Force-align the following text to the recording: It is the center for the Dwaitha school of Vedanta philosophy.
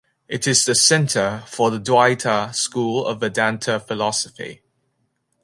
It 0.27 0.47
is 0.47 0.65
the 0.65 0.73
center 0.73 1.43
for 1.45 1.69
the 1.69 1.77
Dwaitha 1.79 2.55
school 2.55 3.05
of 3.05 3.19
Vedanta 3.19 3.79
philosophy. 3.79 4.63